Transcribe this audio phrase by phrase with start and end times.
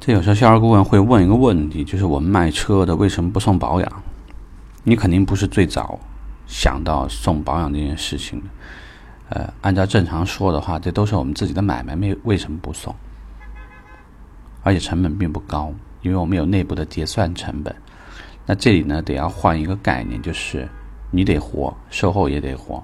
[0.00, 4.02] 这有时候销售顾问会问一个问题，就是我们卖车的为什么不送保养？
[4.82, 6.00] 你肯定不是最早
[6.46, 8.46] 想到送保养这件事情的。
[9.28, 12.94] 呃，按照正常说的话，这都是我们自己的买卖，没为什么不送？
[14.62, 17.76] 而且成本并不高，因为我们有内部的结算成本。
[18.46, 20.66] 那这里呢，得要换一个概念，就是
[21.10, 22.82] 你得活，售后也得活。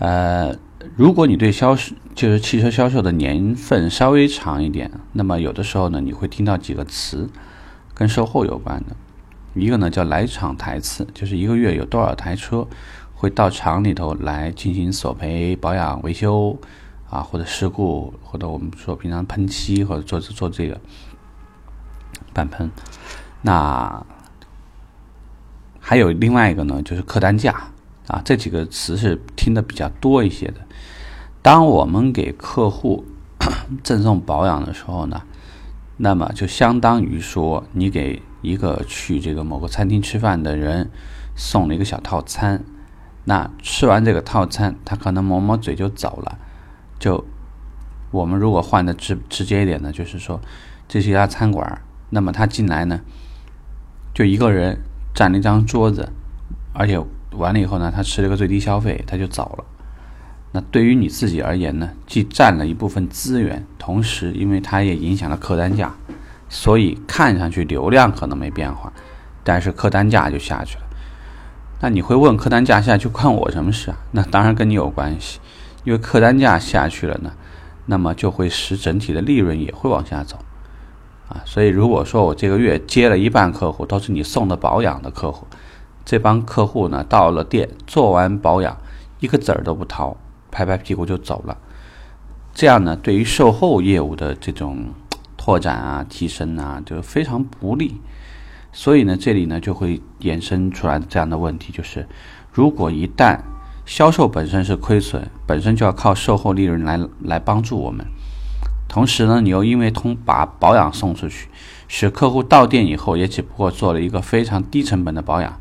[0.00, 0.52] 呃。
[0.96, 7.30] 如果你对销售就是汽车销售的年份稍微长一点，那么有的时候呢，你会听到几个词
[7.94, 8.96] 跟售后有关的。
[9.54, 12.66] 一个呢叫来厂台次，就是一个月有多少台车
[13.14, 16.58] 会到厂里头来进行索赔、保养、维修
[17.08, 20.80] 啊，或者事故，或者我们说平常喷漆或者做做这个
[22.32, 22.70] 板喷。
[23.42, 24.04] 那
[25.78, 27.68] 还有另外一个呢，就是客单价。
[28.08, 30.54] 啊，这几个词是听的比较多一些的。
[31.40, 33.04] 当我们给客户
[33.82, 35.22] 赠送保养的时候呢，
[35.96, 40.90] 那么就相当于说你给一个去这个某个餐厅吃饭的人
[41.36, 42.64] 送了一个小套餐。
[43.24, 46.38] 那吃完这个套餐，他可能抹抹嘴就走了。
[46.98, 47.24] 就
[48.10, 50.40] 我们如果换的直直接一点呢，就是说
[50.88, 51.80] 这是一家餐馆，
[52.10, 53.00] 那么他进来呢，
[54.12, 54.80] 就一个人
[55.14, 56.08] 占了一张桌子，
[56.72, 57.00] 而且。
[57.34, 59.64] 完了以后呢，他吃了个最低消费，他就走了。
[60.54, 65.94] 那对于你自己而言呢，既占了一部分资源，同时因为它也影响了客单价，
[66.50, 68.92] 所以看上去流量可能没变化，
[69.42, 70.84] 但是客单价就下去了。
[71.80, 73.96] 那你会问，客单价下去关我什么事啊？
[74.10, 75.40] 那当然跟你有关系，
[75.84, 77.32] 因为客单价下去了呢，
[77.86, 80.36] 那么就会使整体的利润也会往下走
[81.30, 81.40] 啊。
[81.46, 85.46] 所以如果说我这个月接了一半客户都是你送的保养的客户。
[86.04, 88.76] 这帮客户呢，到了店做完保养，
[89.20, 90.16] 一个子儿都不掏，
[90.50, 91.56] 拍拍屁股就走了。
[92.52, 94.86] 这样呢，对于售后业务的这种
[95.36, 98.00] 拓展啊、提升啊，就非常不利。
[98.72, 102.08] 所以呢，这里呢就会衍生出来这样的问题，就是
[102.50, 103.38] 如果一旦
[103.84, 108.06] 销售本身是亏损，本身就要靠售后利润来来帮助我们，
[108.88, 111.48] 同时呢，你又因为通把保养送出去，
[111.86, 115.60] 使客户到店以后也只不过做了一个非常低成本的保养。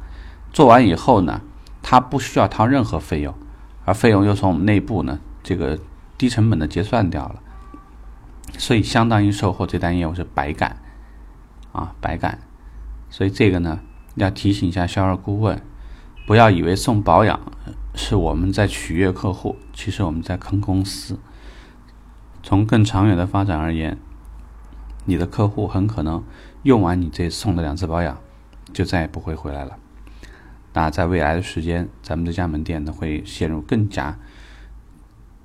[0.53, 1.41] 做完以后呢，
[1.81, 3.33] 他不需要掏任何费用，
[3.85, 5.79] 而费用又从我们内部呢这个
[6.17, 7.41] 低成本的结算掉了，
[8.57, 10.77] 所以相当于售后这单业务是白干，
[11.71, 12.39] 啊白干，
[13.09, 13.79] 所以这个呢
[14.15, 15.61] 要提醒一下销售顾问，
[16.27, 17.39] 不要以为送保养
[17.95, 21.17] 是我们在取悦客户，其实我们在坑公司。
[22.43, 23.97] 从更长远的发展而言，
[25.05, 26.23] 你的客户很可能
[26.63, 28.17] 用完你这送的两次保养，
[28.73, 29.77] 就再也不会回来了。
[30.73, 34.17] 那在未来的时间，咱们这家门店呢会陷入更加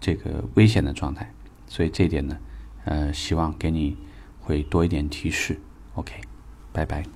[0.00, 1.32] 这个危险的状态，
[1.66, 2.38] 所以这点呢，
[2.84, 3.96] 呃，希望给你
[4.40, 5.58] 会多一点提示。
[5.94, 6.14] OK，
[6.72, 7.15] 拜拜。